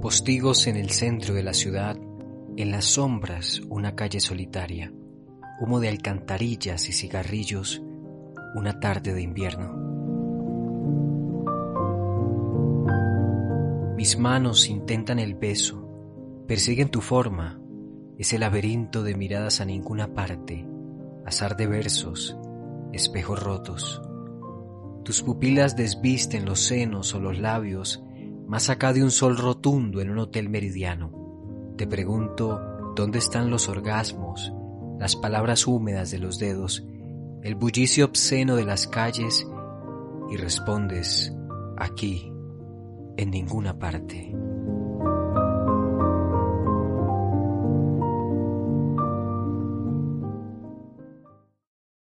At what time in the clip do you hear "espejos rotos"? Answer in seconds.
22.92-24.02